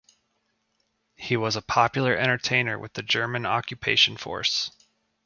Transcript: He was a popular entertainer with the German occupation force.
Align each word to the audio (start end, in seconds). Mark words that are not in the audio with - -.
He 1.15 1.37
was 1.37 1.55
a 1.55 1.61
popular 1.61 2.15
entertainer 2.15 2.79
with 2.79 2.93
the 2.93 3.03
German 3.03 3.45
occupation 3.45 4.17
force. 4.17 4.71